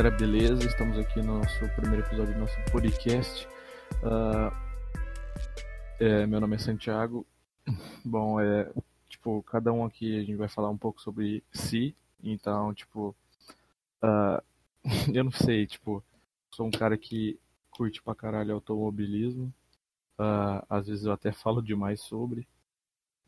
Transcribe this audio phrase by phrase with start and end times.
[0.00, 0.66] Galera, beleza?
[0.66, 3.46] Estamos aqui no nosso primeiro episódio do nosso podcast.
[3.96, 4.50] Uh,
[6.00, 7.26] é, meu nome é Santiago.
[8.02, 8.72] Bom, é
[9.10, 11.94] tipo, cada um aqui a gente vai falar um pouco sobre si.
[12.24, 13.14] Então, tipo,
[14.02, 14.42] uh,
[15.12, 16.02] eu não sei, tipo,
[16.50, 17.38] sou um cara que
[17.70, 19.52] curte pra caralho automobilismo.
[20.18, 22.48] Uh, às vezes eu até falo demais sobre.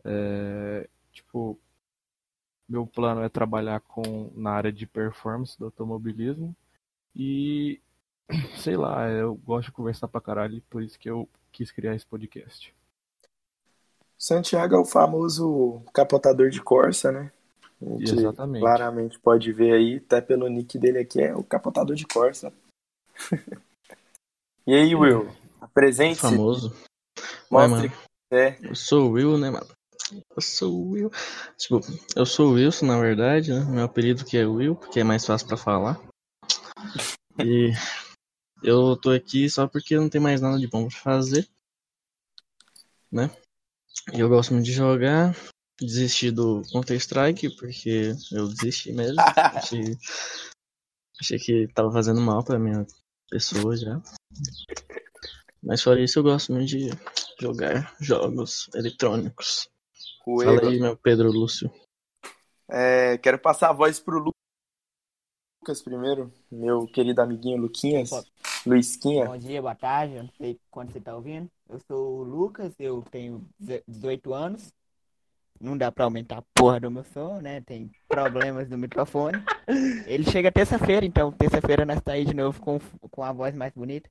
[0.06, 1.60] É, tipo,
[2.66, 6.56] meu plano é trabalhar com na área de performance do automobilismo
[7.14, 7.80] e
[8.58, 12.06] sei lá, eu gosto de conversar pra caralho, por isso que eu quis criar esse
[12.06, 12.74] podcast.
[14.18, 17.32] Santiago é o famoso capotador de Corsa, né?
[17.80, 18.62] A gente Exatamente.
[18.62, 22.52] claramente pode ver aí, até pelo nick dele aqui, é o capotador de Corsa.
[24.66, 25.28] e aí, Will?
[25.60, 26.20] Apresente-se.
[26.20, 26.72] Famoso.
[27.50, 27.92] Mostre
[28.30, 28.56] é.
[28.62, 29.66] Eu sou o Will, né, mano?
[30.34, 31.10] Eu sou o Will.
[31.58, 31.80] Tipo,
[32.16, 33.64] eu sou o Wilson, na verdade, né?
[33.64, 36.00] Meu apelido que é Will, porque é mais fácil pra falar.
[37.38, 37.72] E
[38.62, 41.48] eu tô aqui só porque não tem mais nada de bom pra fazer.
[43.10, 43.30] Né?
[44.12, 45.34] E eu gosto muito de jogar.
[45.80, 49.16] Desisti do Counter-Strike, porque eu desisti mesmo.
[49.56, 49.96] Achei,
[51.20, 52.86] achei que tava fazendo mal pra minha
[53.28, 54.00] pessoa já.
[55.62, 56.90] Mas fora isso, eu gosto muito de
[57.40, 59.68] jogar jogos eletrônicos.
[60.24, 61.72] Fala aí, meu Pedro Lúcio.
[62.68, 64.34] É, quero passar a voz pro Lu-
[65.62, 68.10] Lucas primeiro, meu querido amiguinho Luquinhas,
[68.66, 69.26] Luisquinha.
[69.26, 71.48] Bom dia, boa tarde, eu não sei quando você tá ouvindo.
[71.70, 73.46] Eu sou o Lucas, eu tenho
[73.86, 74.74] 18 anos.
[75.60, 77.60] Não dá pra aumentar a porra do meu som, né?
[77.60, 79.38] Tem problemas no microfone.
[80.04, 83.72] Ele chega terça-feira, então terça-feira nós tá aí de novo com, com a voz mais
[83.72, 84.10] bonita.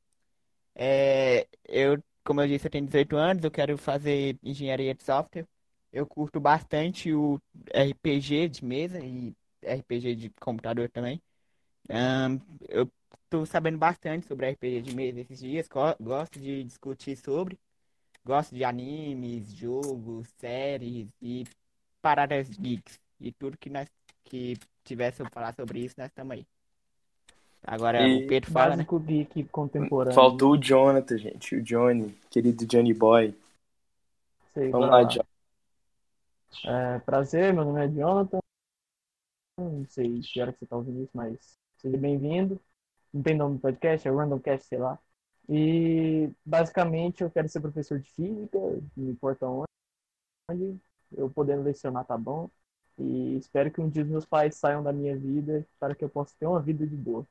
[0.74, 5.46] É, eu, como eu disse, eu tenho 18 anos, eu quero fazer engenharia de software.
[5.92, 7.42] Eu curto bastante o
[7.76, 11.22] RPG de mesa e RPG de computador também.
[11.90, 12.90] Ahn, eu
[13.30, 17.60] tô sabendo bastante sobre RPG de mesa esses dias, go- gosto de discutir sobre,
[18.26, 21.44] gosto de animes, jogos, séries e
[22.02, 23.00] paradas geeks.
[23.20, 23.88] E tudo que nós
[24.24, 26.46] que tivesse pra falar sobre isso, nós estamos aí.
[27.64, 28.76] Agora E o Pedro fala, né?
[28.76, 30.16] Básico geek contemporâneo.
[30.16, 33.36] Faltou o Jonathan, gente, o Johnny, querido Johnny Boy.
[34.54, 35.24] Sei, Vamos lá, John.
[36.66, 38.40] É, prazer, meu nome é Jonathan.
[39.58, 42.62] Não sei que hora que você tá ouvindo isso, mas seja bem-vindo.
[43.14, 44.98] Não tem nome do podcast, é Randomcast, sei lá.
[45.50, 48.58] E basicamente eu quero ser professor de física,
[48.96, 50.80] não importa onde.
[51.12, 52.50] Eu podendo lecionar tá bom.
[52.98, 56.10] E espero que um dia os meus pais saiam da minha vida para que eu
[56.10, 57.26] possa ter uma vida de boa.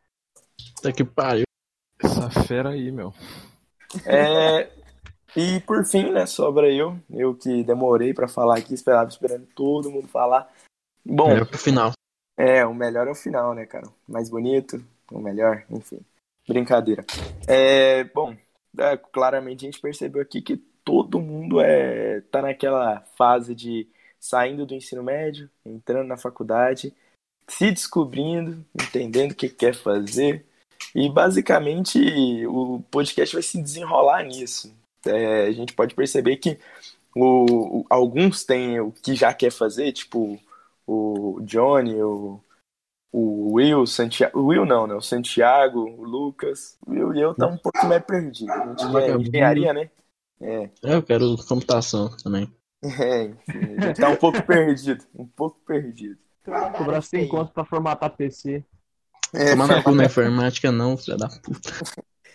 [0.82, 1.44] Tá que pariu.
[2.02, 3.14] Essa fera aí, meu.
[4.04, 4.70] É,
[5.36, 9.90] e por fim, né, sobra eu, eu que demorei pra falar aqui, esperava esperando todo
[9.90, 10.50] mundo falar.
[11.04, 11.92] Bom, Melhor pro final.
[12.40, 13.86] É, o melhor é o final, né, cara?
[14.08, 16.00] Mais bonito, o melhor, enfim.
[16.48, 17.04] Brincadeira.
[17.46, 18.34] É, bom,
[18.78, 23.86] é, claramente a gente percebeu aqui que todo mundo é, tá naquela fase de
[24.18, 26.94] saindo do ensino médio, entrando na faculdade,
[27.46, 30.46] se descobrindo, entendendo o que quer fazer.
[30.94, 34.74] E basicamente o podcast vai se desenrolar nisso.
[35.04, 36.58] É, a gente pode perceber que
[37.14, 40.40] o, o- alguns têm o que já quer fazer, tipo
[40.90, 42.40] o Johnny, o,
[43.12, 44.38] o Will, Santiago.
[44.38, 44.94] O Will não, né?
[44.94, 46.76] O Santiago, o Lucas.
[46.86, 48.52] O Will e eu tá um pouco mais perdido.
[48.52, 49.28] A gente quer Vagabundo.
[49.28, 49.90] engenharia, né?
[50.40, 52.52] É, É, Eu quero computação também.
[52.82, 55.04] é, enfim, a gente tá um pouco perdido.
[55.14, 56.18] Um pouco perdido.
[56.76, 58.64] Cobrar 100 conto pra formatar PC.
[59.32, 61.70] É, Tomar na informática não, filha da puta.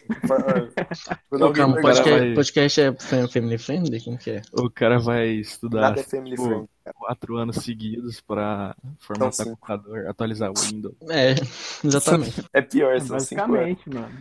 [1.30, 4.04] quando calma, podcast, vai- podcast é fam- family friendly?
[4.04, 4.42] Como que é?
[4.54, 6.70] O cara vai estudar Nada é family tipo, friendly.
[6.96, 9.50] quatro anos seguidos pra formatar cinco.
[9.52, 10.96] computador, atualizar o Windows.
[11.10, 11.36] É,
[11.86, 12.44] exatamente.
[12.54, 13.08] É pior, anos.
[13.08, 14.12] Basicamente, mano.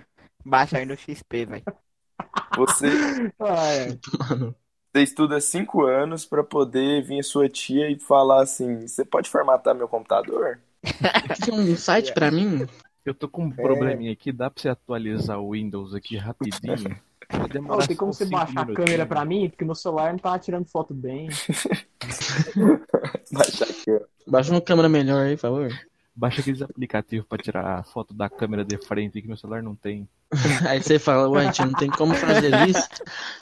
[0.44, 1.62] Baixa aí no XP, velho.
[2.56, 2.86] Você,
[3.40, 3.98] Ah, é.
[4.18, 4.54] Mano,
[4.94, 9.74] você estuda cinco anos pra poder vir sua tia e falar assim: você pode formatar
[9.74, 10.60] meu computador?
[11.44, 12.66] tem um site pra mim?
[13.04, 13.54] Eu tô com um É.
[13.54, 16.96] probleminha aqui, dá pra você atualizar o Windows aqui rapidinho?
[17.68, 18.76] Ô, tem como você baixar a minutinhos.
[18.76, 19.48] câmera pra mim?
[19.48, 21.28] Porque meu celular não tá tirando foto bem.
[23.32, 24.00] Baixa aqui, ó.
[24.26, 25.68] Baixa uma câmera melhor aí, por favor.
[26.16, 29.74] Baixa aqueles aplicativos pra tirar a foto da câmera de frente que meu celular não
[29.74, 30.08] tem.
[30.68, 32.88] Aí você fala, ué, tia, não tem como fazer isso.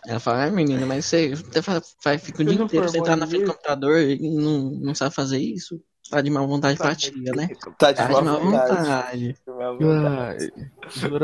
[0.06, 3.44] Ela fala, ah, menina, mas você, fica o Você dia não inteiro sentado na frente
[3.44, 5.80] do computador e não, não sabe fazer isso?
[6.10, 7.48] Tá de má vontade pra tia, né?
[7.78, 9.36] Tá de Tá de má vontade.
[9.46, 10.52] vontade.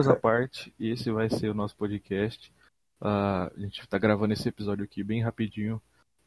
[0.07, 2.53] Ah, à parte, esse vai ser o nosso podcast.
[3.01, 5.81] Ah, a gente tá gravando esse episódio aqui bem rapidinho.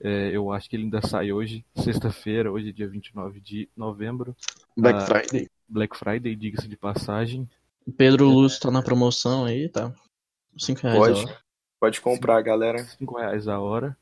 [0.04, 4.36] É, eu acho que ele ainda sai hoje, sexta-feira, hoje é dia 29 de novembro.
[4.76, 5.50] Black Ah, Friday.
[5.68, 7.48] Black Friday, diga-se de passagem.
[7.98, 9.94] Pedro Lúcio tá na promoção aí, tá?
[10.58, 11.38] 5 reais a Pode, hora.
[11.80, 12.84] pode comprar, galera.
[12.84, 13.96] 5 reais a hora.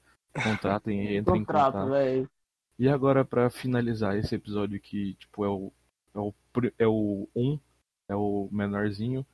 [0.44, 1.90] Contratem, entrem em Contrato, contato.
[1.92, 2.30] velho.
[2.80, 5.70] E agora, pra finalizar esse episódio que, tipo, é o,
[6.16, 6.34] é o,
[6.80, 7.60] é o 1,
[8.08, 9.26] é o menorzinho,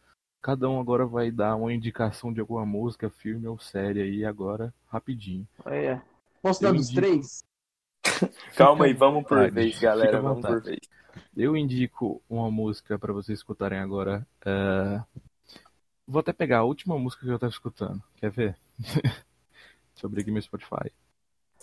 [0.41, 4.73] cada um agora vai dar uma indicação de alguma música, filme ou série aí agora,
[4.87, 5.47] rapidinho.
[5.63, 6.01] É.
[6.41, 7.01] Posso dar dos indico.
[7.05, 7.43] três?
[8.57, 10.19] Calma aí, vamos por vez, galera.
[10.19, 10.79] Vamos por vez.
[11.37, 14.25] Eu indico uma música pra vocês escutarem agora.
[14.43, 15.03] é,
[16.07, 18.01] Vou até pegar a última música que eu tava escutando.
[18.15, 18.57] Quer ver?
[18.79, 19.23] Deixa
[20.03, 20.91] eu abrir aqui meu Spotify.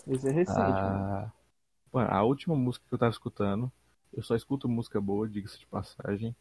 [0.07, 1.33] Esse é recente, né?
[1.93, 3.71] Mano, a última música que eu tava escutando,
[4.13, 6.35] eu só escuto música boa, diga-se de passagem.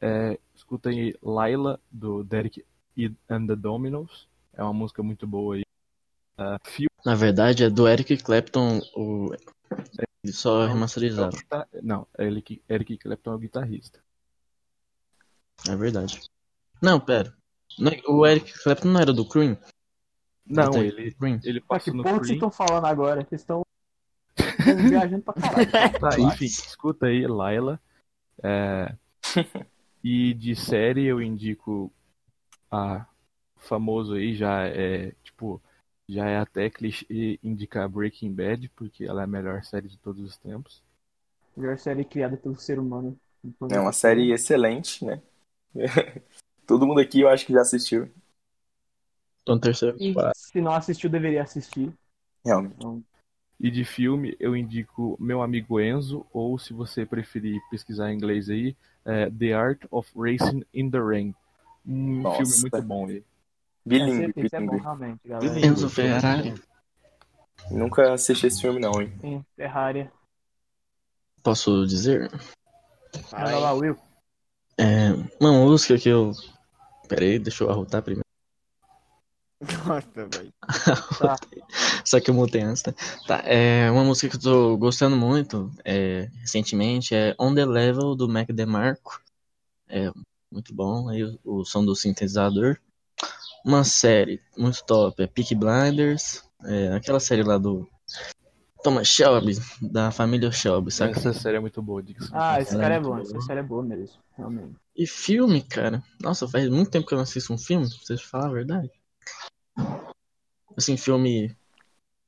[0.00, 2.64] É, escutei Laila, do Derek
[2.96, 4.28] e- and the Dominos.
[4.52, 5.62] É uma música muito boa aí.
[6.64, 9.30] Fio Na verdade, é do Eric Clapton, o...
[10.22, 11.30] eles só é o remasterizaram.
[11.30, 14.00] guitar- Não, Eric, Eric Clapton é o guitarrista.
[15.68, 16.20] É verdade.
[16.82, 17.34] Não, pera.
[18.06, 19.56] O Eric Clapton não era do Cream?
[20.46, 21.40] Não, ele, Cream.
[21.42, 22.48] ele Pô, que no porra que vocês Cream.
[22.48, 23.24] estão falando agora?
[23.26, 23.62] Vocês estão
[24.74, 25.68] viajando pra caralho.
[26.00, 27.80] Tá, enfim, escuta aí, Laila.
[28.42, 28.94] É,
[30.08, 31.92] E de série eu indico
[32.70, 33.06] a
[33.56, 35.60] famoso aí, já é, tipo,
[36.08, 40.22] já é até clichê indicar Breaking Bad, porque ela é a melhor série de todos
[40.22, 40.80] os tempos.
[41.56, 43.18] Melhor série criada pelo ser humano.
[43.70, 45.20] É uma série excelente, né?
[46.66, 48.08] Todo mundo aqui eu acho que já assistiu,
[49.44, 51.92] Tô no terceiro E se não assistiu, deveria assistir.
[52.44, 52.74] realmente.
[52.76, 53.04] Então,
[53.58, 58.50] E de filme eu indico Meu Amigo Enzo, ou se você preferir pesquisar em inglês
[58.50, 61.34] aí, é The Art of Racing in the Rain.
[61.86, 62.44] Um Nossa.
[62.44, 63.24] filme muito bom aí.
[63.84, 64.82] Bilingue, esse é bom, bilingue.
[64.82, 65.48] realmente, galera.
[65.48, 65.68] Bilingue.
[65.68, 66.54] Enzo Ferrari.
[67.70, 69.12] Nunca assisti esse filme, não, hein?
[69.20, 70.10] Sim, Ferrari.
[71.42, 72.30] Posso dizer?
[73.32, 73.96] Manda lá, Will.
[74.78, 76.32] É, uma música que eu.
[77.08, 78.25] Pera aí, deixa eu arrotar primeiro.
[79.60, 80.52] Nossa, velho.
[81.18, 81.36] Tá.
[82.04, 82.92] Só que eu mutei antes, tá?
[83.26, 88.14] Tá, é uma música que eu tô gostando muito é, recentemente é On The Level
[88.14, 89.22] do Mac DeMarco.
[89.88, 90.10] É
[90.52, 92.76] muito bom, aí o, o som do sintetizador.
[93.64, 97.88] Uma série muito top é Peaky Blinders, é, aquela série lá do
[98.82, 101.18] Thomas Shelby, da família Shelby, saca?
[101.18, 103.16] Essa série é muito boa, de Ah, esse cara é muito bom.
[103.16, 103.22] bom.
[103.22, 104.18] Essa série é boa mesmo.
[104.36, 104.76] Realmente.
[104.94, 108.22] E filme, cara, nossa, faz muito tempo que eu não assisto um filme, pra vocês
[108.22, 108.90] falar a verdade.
[110.76, 111.56] Assim, filme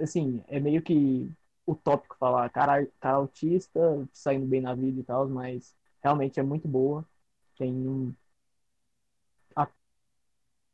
[0.00, 1.30] Assim, é meio que
[1.66, 6.68] utópico falar cara, cara autista, saindo bem na vida e tal, mas realmente é muito
[6.68, 7.04] boa.
[7.58, 8.14] Tem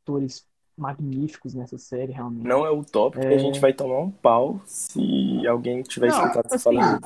[0.01, 0.45] atores
[0.77, 2.45] magníficos nessa série, realmente.
[2.45, 3.39] Não é utópico que a É.
[3.39, 7.01] gente vai tomar um pau se alguém tiver Não, escutado assim, falando.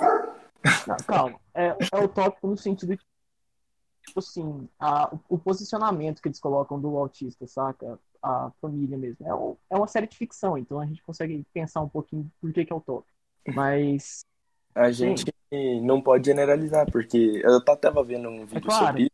[0.87, 1.39] Não, calma.
[1.53, 3.01] É, é utópico no sentido de,
[4.05, 7.99] tipo assim, a, o, o posicionamento que eles colocam do autista, saca?
[8.27, 9.25] A família mesmo.
[9.25, 12.51] É, um- é uma série de ficção, então a gente consegue pensar um pouquinho por
[12.51, 13.07] que, que é utópico.
[13.47, 14.25] Mas,
[14.75, 15.25] A gente
[15.81, 18.85] não pode generalizar, porque eu tava vendo um vídeo claro.
[18.87, 19.11] sobre isso.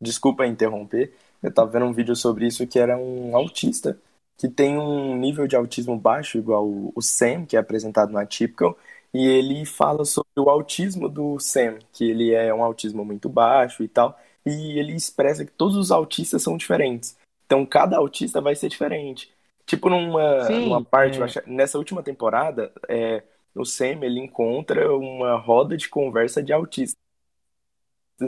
[0.00, 1.14] Desculpa interromper.
[1.42, 3.98] Eu tava vendo um vídeo sobre isso que era um autista
[4.36, 8.18] que tem um nível de autismo baixo, igual o o Sam, que é apresentado no
[8.18, 8.76] Atypical,
[9.14, 13.82] e ele fala sobre o autismo do Sam, que ele é um autismo muito baixo
[13.82, 17.16] e tal, e ele expressa que todos os autistas são diferentes.
[17.52, 19.30] Então cada autista vai ser diferente.
[19.66, 21.22] Tipo numa, Sim, numa parte, é.
[21.22, 23.22] acho- nessa última temporada, é,
[23.54, 26.96] o Sam ele encontra uma roda de conversa de autistas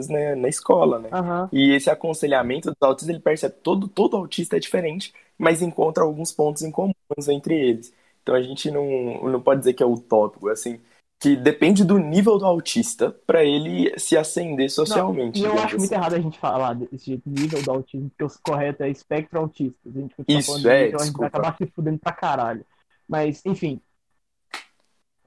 [0.09, 1.15] né, na escola, né?
[1.17, 5.61] aham, E esse aconselhamento dos autistas, ele percebe que todo, todo autista é diferente, mas
[5.61, 6.95] encontra alguns pontos em comuns
[7.29, 7.93] entre eles.
[8.21, 8.83] Então a gente não,
[9.29, 10.81] não pode dizer que é utópico, assim.
[11.19, 15.39] Que depende do nível do autista pra ele se ascender socialmente.
[15.39, 15.95] E eu acho muito assim.
[15.95, 19.89] errado a gente falar desse jeito, nível do autismo, porque o correto é espectro autista.
[19.89, 22.65] A gente Isso, falando de é, nível, a gente vai acabar se fudendo pra caralho.
[23.07, 23.81] Mas, enfim.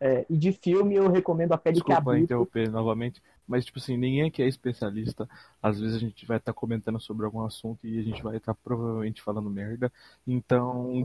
[0.01, 2.25] É, e de filme eu recomendo A Pele que Desculpa Habita.
[2.25, 5.29] interromper novamente, mas tipo assim, ninguém aqui é especialista.
[5.61, 8.55] Às vezes a gente vai estar comentando sobre algum assunto e a gente vai estar
[8.55, 9.93] provavelmente falando merda.
[10.25, 11.03] Então,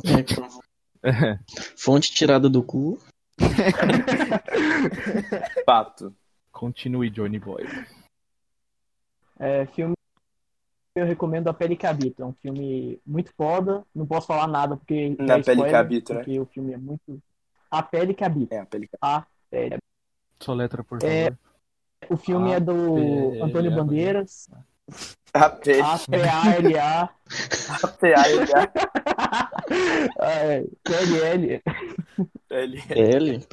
[1.02, 1.40] é,
[1.76, 3.00] Fonte tirada do cu.
[5.66, 6.14] Fato.
[6.52, 7.64] continue Johnny Boy.
[9.40, 9.94] É, filme
[10.96, 12.24] eu recomendo A Pele que Habita.
[12.24, 13.84] É um filme muito foda.
[13.94, 16.20] Não posso falar nada porque Na é Pele que Habita, né?
[16.20, 17.22] porque o filme é muito.
[17.72, 18.56] A Pele que Habita.
[18.56, 18.90] É, a pele.
[19.02, 19.78] A Pele.
[20.40, 21.38] Soletra, por É, favor.
[22.10, 23.84] O filme A é do Pele Antônio Habita.
[23.84, 24.50] Bandeiras.
[25.34, 27.10] A-P-A-L-A.
[27.82, 28.24] A PA,
[30.84, 31.62] PLL.
[32.52, 33.48] ele- L.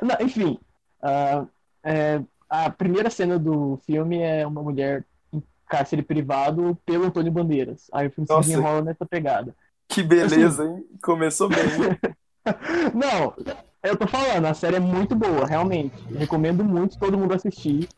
[0.00, 0.58] Não, enfim,
[1.02, 1.44] ah,
[1.84, 7.88] é, a primeira cena do filme é uma mulher em cárcere privado pelo Antônio Bandeiras.
[7.92, 8.42] Aí o filme Nossa.
[8.44, 9.54] se desenrola nessa pegada.
[9.88, 10.84] Que beleza, hein?
[11.02, 11.58] Começou bem.
[12.94, 13.34] Não,
[13.82, 15.94] eu tô falando, a série é muito boa, realmente.
[16.14, 17.88] Recomendo muito todo mundo assistir.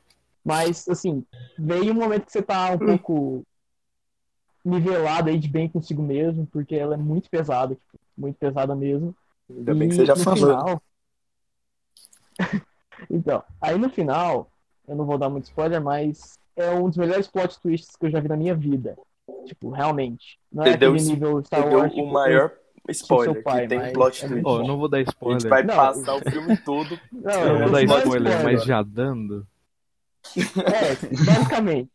[0.45, 1.25] Mas, assim,
[1.59, 3.45] veio um momento que você tá um pouco
[4.65, 9.15] nivelado aí de bem consigo mesmo, porque ela é muito pesada, tipo, muito pesada mesmo.
[9.49, 10.37] Ainda bem que E você já falou.
[10.37, 10.83] final-
[13.11, 14.51] então, aí no final,
[14.87, 18.11] eu não vou dar muito spoiler, mas é um dos melhores plot twists que eu
[18.11, 18.97] já vi na minha vida.
[19.47, 20.39] Tipo, realmente.
[20.53, 21.93] Não é aquele nível Star Wars.
[21.93, 22.53] o tipo, maior
[22.91, 24.47] spoiler, seu pai, que tem mas plot é twist.
[24.47, 25.49] Eu não vou dar A gente spoiler.
[25.49, 25.75] vai Não.
[25.77, 26.99] passar o filme todo.
[27.13, 29.47] Não, Eu não vou eu dar não spoiler, mas já dando.
[30.67, 31.91] É, basicamente.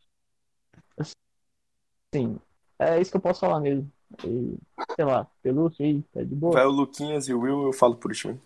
[2.14, 2.38] Sim,
[2.78, 3.90] é isso que eu posso falar mesmo.
[4.24, 4.56] E,
[4.94, 6.54] sei lá, pelúcia aí, tá de boa.
[6.54, 8.40] Vai o Luquinhas e o Will, eu falo por último.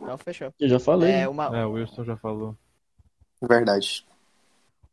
[0.00, 0.52] Então fechou.
[0.58, 1.12] Eu já falei.
[1.12, 2.56] É uma, É, o Wilson já falou.
[3.40, 4.06] Verdade.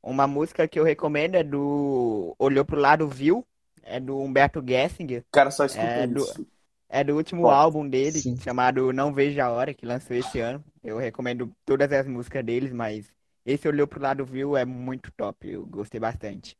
[0.03, 3.45] uma música que eu recomendo é do Olhou pro Lado Viu,
[3.83, 6.45] é do Humberto Gessinger, O cara só escuta É, do- isso.
[6.89, 8.37] é do último Bom, álbum dele, sim.
[8.37, 10.63] chamado Não Vejo a Hora, que lançou esse ano.
[10.83, 13.11] Eu recomendo todas as músicas deles, mas
[13.45, 16.57] esse Olhou pro Lado Viu é muito top, eu gostei bastante.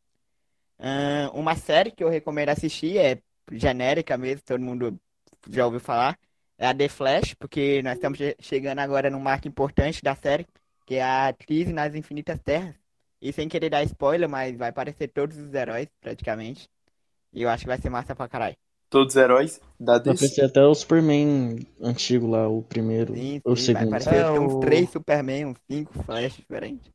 [0.79, 3.21] Ahn, uma série que eu recomendo assistir é
[3.51, 5.00] genérica mesmo, todo mundo
[5.50, 6.17] já ouviu falar,
[6.57, 10.47] é a The Flash, porque nós estamos che- chegando agora num marco importante da série,
[10.85, 12.75] que é a Crise nas Infinitas Terras.
[13.21, 16.67] E sem querer dar spoiler, mas vai aparecer todos os heróis, praticamente.
[17.33, 18.57] E eu acho que vai ser massa pra caralho.
[18.91, 20.15] Todos os heróis da Vai DC.
[20.15, 23.13] aparecer até o Superman antigo lá, o primeiro.
[23.13, 23.83] Sim, ou o sim, vai segundo.
[23.83, 26.91] aparecer É, uns o- três Superman, uns cinco Flash diferentes.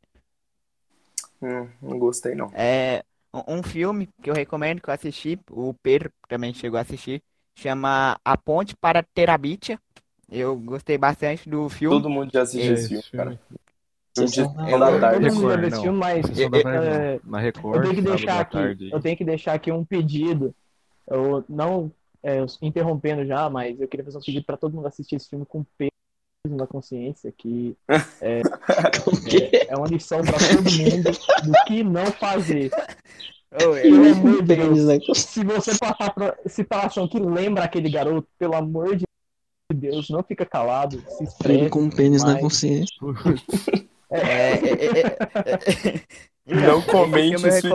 [1.41, 2.55] Hum, não gostei, não.
[2.55, 3.03] É
[3.47, 7.23] um filme que eu recomendo que eu assisti, o Pedro também chegou a assistir,
[7.55, 9.79] chama A Ponte para Terabitia.
[10.31, 12.05] Eu gostei bastante do filme.
[12.05, 13.39] Todo mundo já assistiu É, esse filme, cara.
[14.17, 14.29] De
[14.79, 15.21] da tarde.
[15.21, 15.83] Todo mundo já Record, não.
[15.83, 16.27] filme, mas
[16.73, 20.55] é, Record, eu tenho que deixar aqui, eu tenho que deixar aqui um pedido.
[21.09, 21.91] Eu não
[22.23, 25.45] é, interrompendo já, mas eu queria fazer um pedido para todo mundo assistir esse filme
[25.47, 25.91] com peso
[26.49, 27.77] na consciência, que
[29.29, 29.51] quê?
[29.53, 31.11] é, é uma lição para todo mundo
[31.45, 32.71] do que não fazer.
[33.53, 34.79] Oh, Pelo amor de Deus.
[34.91, 35.15] na.
[35.15, 39.05] Se você passar por situação que lembra aquele garoto, pelo amor de
[39.73, 41.71] Deus, não fica calado, se Ele expresse.
[41.71, 42.95] com um pênis na mas- consciência.
[44.11, 45.95] é, é, é, é,
[46.49, 46.67] é.
[46.67, 47.71] Não comente sui-.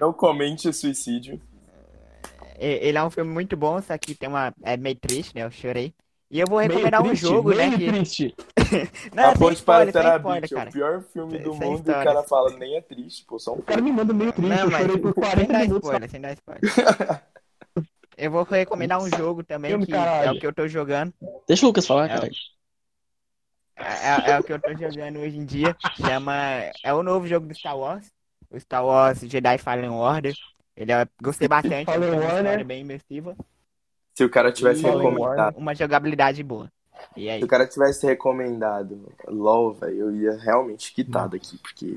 [0.00, 1.38] Não comente suicídio.
[2.62, 4.54] É, Ele é um filme muito bom, só que tem uma.
[4.62, 5.42] É meio triste, né?
[5.44, 5.94] Eu chorei.
[6.30, 7.68] E eu vou Meio recomendar um triste, jogo, né?
[7.68, 7.86] meio Que...
[7.86, 8.34] triste.
[9.14, 12.04] Não, a Ponte para Terabit, é o pior filme do Sem mundo e o história.
[12.04, 14.64] cara fala, nem é triste, pô, só um O cara me manda meio triste, Não,
[14.66, 15.88] eu chorei por sem 40 dar minutos.
[15.88, 16.62] spoiler, sem dar spoiler.
[18.16, 20.32] Eu vou recomendar um jogo também, Filme, que é caralho.
[20.32, 21.12] o que eu tô jogando.
[21.46, 22.30] Deixa o Lucas falar, É, cara.
[23.76, 25.76] É, é o que eu tô jogando hoje em dia.
[25.96, 26.32] Chama.
[26.82, 28.10] É o novo jogo do Star Wars.
[28.50, 30.34] O Star Wars Jedi Fallen Order.
[30.76, 31.06] Ele é...
[31.22, 31.90] gostei bastante.
[31.90, 33.36] É uma história bem imersiva.
[34.14, 35.56] Se o cara tivesse E recomendado.
[35.56, 36.70] uma jogabilidade boa.
[37.16, 37.38] E aí?
[37.40, 41.94] Se o cara tivesse recomendado LOL, velho, eu ia realmente quitar daqui, porque.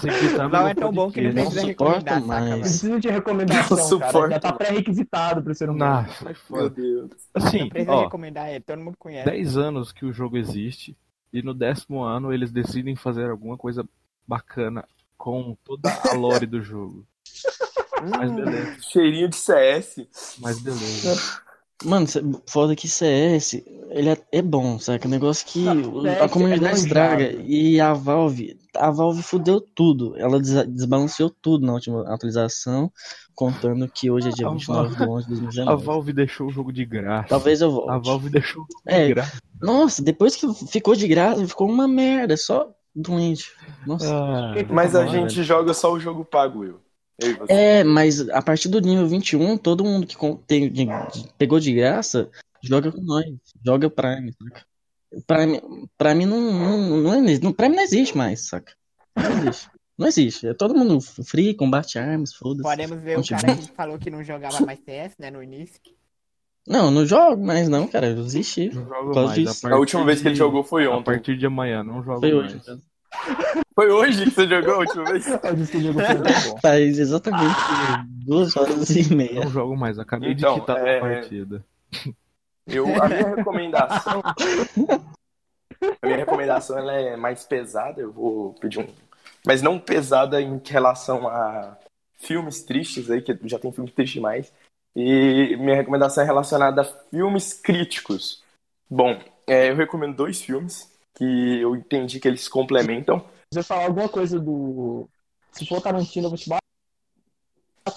[0.00, 2.50] Ser quitado Não no é tão bom que não precisa suporto recomendar, saca, mais.
[2.50, 4.30] Não precisa de recomendação, Não.
[4.30, 6.70] Já tá pré-requisitado pra ser um sai Meu.
[6.70, 7.10] Deus.
[7.34, 9.28] Assim, Não precisa ó, recomendar, é, todo mundo conhece.
[9.28, 10.96] 10 anos que o jogo existe
[11.32, 13.86] e no décimo ano eles decidem fazer alguma coisa
[14.26, 17.04] bacana com toda a lore do jogo.
[18.02, 20.06] Mas beleza, Cheirinho de CS.
[20.40, 21.40] mas beleza.
[21.84, 22.06] Mano,
[22.48, 25.06] foda que CS, ele é, é bom, saca?
[25.06, 25.66] O negócio que
[26.22, 30.14] a comunidade é estraga e a Valve a Valve fudeu tudo.
[30.18, 32.90] Ela des- desbalanceou tudo na última atualização,
[33.34, 35.84] contando que hoje é dia A 29 de 11 de A 2019.
[35.84, 37.28] Valve deixou o jogo de graça.
[37.28, 37.90] Talvez eu volte.
[37.90, 39.06] A Valve deixou o jogo É.
[39.08, 39.38] de graça.
[39.60, 43.50] Nossa, depois que ficou de graça, ficou uma merda, só doente.
[43.86, 44.14] Nossa.
[44.14, 46.78] Ah, Mas a Tá gente joga só o jogo pago, Will.
[47.48, 51.72] É, mas a partir do nível 21, todo mundo que tem, de- de- pegou de
[51.72, 52.28] graça
[52.62, 53.24] joga com nós.
[53.64, 54.66] Joga Prime, saca?
[55.26, 55.60] Prime,
[55.96, 58.72] Prime não, não, não, é- não, Prime não existe mais, saca?
[59.16, 59.70] Não existe.
[59.98, 60.46] Não existe.
[60.48, 62.62] É todo mundo free, combate armas, foda-se.
[62.62, 65.80] Podemos ver o cara que falou que não jogava mais CS, né, no início.
[66.68, 68.08] Não, não jogo mais não, cara.
[68.08, 68.68] Eu desisti.
[68.74, 69.60] não jogo mais.
[69.60, 71.04] partir A última vez que ele de- jogou foi A ontem.
[71.04, 72.52] partir de amanhã, não jogo Foi mais.
[72.54, 72.62] hoje.
[72.64, 72.78] cara.
[73.74, 75.24] Foi hoje que você jogou a última vez?
[75.56, 76.58] Disse que o jogo foi bom.
[76.60, 77.54] Faz exatamente
[78.24, 79.44] duas horas e meia.
[79.44, 79.98] Não jogo mais.
[79.98, 81.64] Acabei Então, de quitar é- a partida.
[82.66, 84.22] Eu, a minha recomendação.
[86.02, 88.88] A minha recomendação ela é mais pesada, eu vou pedir um.
[89.46, 91.76] Mas não pesada em relação a
[92.16, 94.52] filmes tristes aí, que já tem filme triste demais.
[94.96, 98.42] E minha recomendação é relacionada a filmes críticos.
[98.88, 103.24] Bom, é, eu recomendo dois filmes que eu entendi que eles se complementam.
[103.52, 105.08] Você falar alguma coisa do.
[105.52, 106.60] Se for Tarantino, eu vou te bater.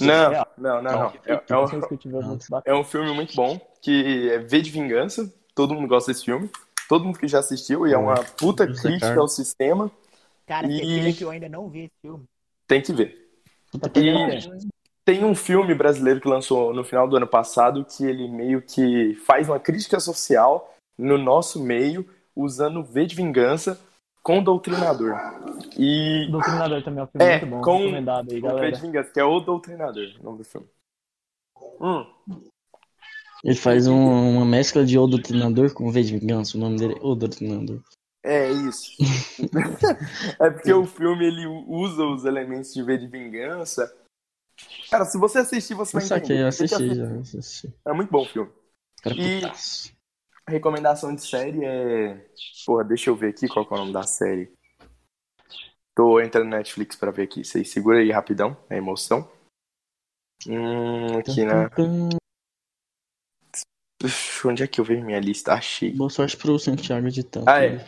[0.01, 1.13] Não, É, não, não, não.
[1.25, 2.61] É, é um.
[2.65, 5.33] É um filme muito bom, que é V de Vingança.
[5.53, 6.49] Todo mundo gosta desse filme.
[6.87, 9.91] Todo mundo que já assistiu, e é uma puta José crítica ao sistema.
[10.47, 12.23] Cara, E- que eu ainda não vi esse filme.
[12.67, 13.29] Tem que ver.
[13.95, 14.69] E-.
[15.05, 19.15] Tem um filme brasileiro que lançou no final do ano passado que ele meio que
[19.25, 22.07] faz uma crítica social no nosso meio,
[22.43, 23.79] usando V de Vingança
[24.23, 25.13] com Doutrinador.
[25.77, 27.61] E Doutrinador também é um filme É, muito bom.
[27.61, 28.71] com- Recomendado aí, o V galera.
[28.71, 30.67] de Vingança, que é o Doutrinador, o nome do filme.
[31.81, 32.05] Hum,
[33.43, 36.57] Ele faz um- uma mescla de O Doutrinador com V de Vingança.
[36.57, 37.81] O nome dele é O Doutrinador.
[38.23, 38.91] é isso.
[40.41, 43.95] é porque o filme ele usa os elementos de V de Vingança.
[44.91, 46.33] Cara, se você assistir, você Eu vai entender.
[46.33, 46.95] eu que assisti assistir.
[46.95, 47.19] já.
[47.19, 47.73] Assisti.
[47.87, 48.51] É muito bom o filme.
[49.01, 49.93] Cara, E- putaço.
[50.49, 52.25] Recomendação de série é.
[52.65, 54.51] Porra, deixa eu ver aqui qual que é o nome da série.
[55.95, 57.43] Tô entrando no Netflix pra ver aqui.
[57.43, 59.29] Vocês segura aí rapidão, a emoção.
[60.47, 61.69] Hum, aqui na.
[64.03, 65.53] Ux, Onde é que eu vejo minha lista?
[65.53, 65.91] Achei.
[65.91, 67.49] Boa sorte pro Santiago de tanto.
[67.49, 67.85] Ah, é.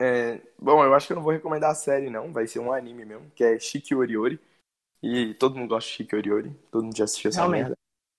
[0.00, 2.32] É, Bom, eu acho que eu não vou recomendar a série, não.
[2.32, 4.40] Vai ser um anime mesmo, que é Shiki Oriori.
[5.02, 6.50] E todo mundo gosta de Shiki Oriori.
[6.70, 7.62] Todo mundo já assistiu essa Realmente.
[7.62, 7.76] merda.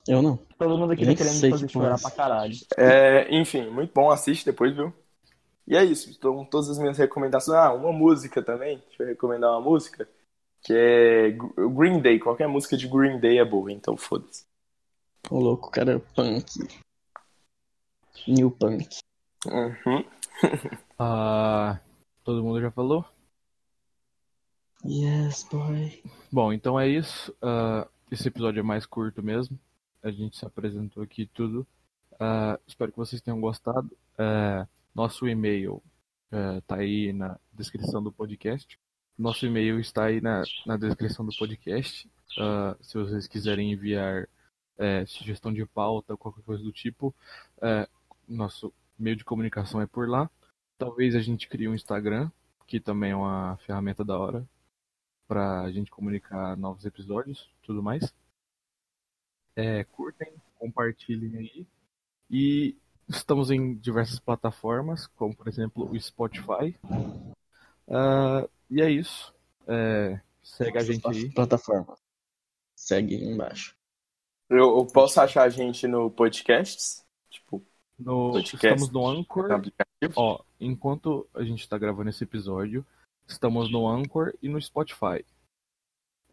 [0.08, 0.38] Eu não.
[0.58, 2.54] Todo mundo aqui tá querendo fazer é chorar pra caralho.
[2.78, 4.94] É, enfim, muito bom, assiste depois, viu?
[5.68, 7.58] E é isso, então todas as minhas recomendações.
[7.58, 10.08] Ah, uma música também, deixa eu recomendar uma música,
[10.64, 14.46] que é Gr- Green Day, qualquer música de Green Day é boa, então foda-se.
[15.30, 16.46] O louco, cara, punk.
[18.28, 18.88] New punk.
[19.46, 20.04] Uhum.
[21.04, 21.80] Ah,
[22.24, 23.04] todo mundo já falou?
[24.86, 26.02] Yes, boy.
[26.32, 27.36] Bom, então é isso.
[27.42, 29.58] Ah, esse episódio é mais curto mesmo.
[30.04, 31.66] A gente se apresentou aqui tudo.
[32.20, 33.96] Ah, espero que vocês tenham gostado.
[34.18, 35.82] Eh, nosso e-mail
[36.32, 38.80] eh, tá aí na descrição do podcast.
[39.18, 42.10] Nosso e-mail está aí na, na descrição do podcast.
[42.38, 44.28] Ah, se vocês quiserem enviar
[44.78, 47.14] eh, sugestão de pauta, qualquer coisa do tipo,
[48.28, 50.30] nosso meio de comunicação é por lá.
[50.78, 52.32] Talvez a gente crie um Instagram,
[52.68, 54.48] que também é uma ferramenta da hora
[55.28, 58.14] para a gente comunicar novos episódios tudo mais.
[59.56, 61.68] É, curtem, compartilhem aí.
[62.30, 62.76] E
[63.10, 66.78] estamos em diversas plataformas, como por exemplo o Spotify.
[67.90, 69.34] Ah, e é isso.
[69.68, 71.30] É, segue a gente aí.
[71.32, 71.98] Plataforma.
[72.76, 73.76] Segue aí embaixo.
[74.50, 77.02] Eu, eu posso achar a gente no podcast?
[77.30, 77.64] Tipo,
[77.98, 78.56] No, Podcast.
[78.56, 79.48] estamos no Anchor.
[80.16, 82.86] Ó, enquanto a gente está gravando esse episódio,
[83.28, 85.24] estamos no Anchor e no Spotify.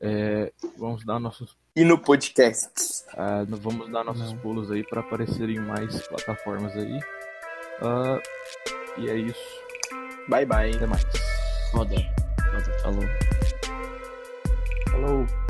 [0.00, 2.68] É, vamos dar nossos E no podcast?
[3.16, 4.38] Ah, nós vamos dar nossos Não.
[4.38, 7.00] pulos aí para aparecer em mais plataformas aí.
[7.82, 8.20] Ah,
[8.96, 9.62] e é isso.
[10.28, 10.74] Bye bye.
[10.74, 11.04] Até mais.
[11.72, 11.96] Roda.
[12.52, 13.04] Roda, falou.
[14.90, 15.47] Falou.